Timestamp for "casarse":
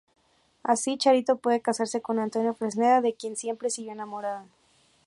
1.61-2.01